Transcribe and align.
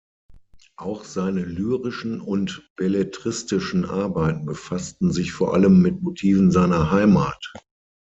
Auch 0.77 1.03
seine 1.03 1.41
lyrischen 1.45 2.21
und 2.21 2.67
belletristischen 2.75 3.85
Arbeiten 3.85 4.47
befassten 4.47 5.11
sich 5.11 5.31
vor 5.31 5.53
allem 5.53 5.79
mit 5.83 6.01
Motiven 6.01 6.49
seiner 6.49 6.89
Heimat. 6.89 7.53